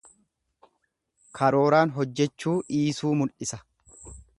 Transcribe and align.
Karooraan 1.41 1.95
hojechuu 1.99 2.57
dhiisuu 2.73 3.17
mul'isa. 3.23 3.67